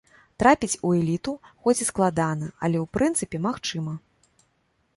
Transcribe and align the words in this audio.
Трапіць 0.43 0.79
у 0.87 0.93
эліту, 0.99 1.33
хоць 1.67 1.75
і 1.85 1.87
складана, 1.89 2.47
але 2.69 2.77
ў 2.83 2.91
прынцыпе 2.97 3.37
магчыма. 3.47 3.93